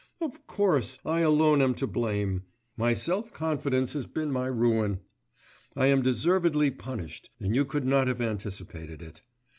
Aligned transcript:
Of 0.19 0.47
course, 0.47 0.97
I 1.05 1.19
alone 1.19 1.61
am 1.61 1.75
to 1.75 1.85
blame, 1.85 2.41
my 2.75 2.95
self 2.95 3.31
confidence 3.33 3.93
has 3.93 4.07
been 4.07 4.31
my 4.31 4.47
ruin; 4.47 4.99
I 5.75 5.85
am 5.93 6.01
deservedly 6.01 6.71
punished, 6.71 7.29
and 7.39 7.55
you 7.55 7.65
could 7.65 7.85
not 7.85 8.07
have 8.07 8.19
anticipated 8.19 9.03
it. 9.03 9.21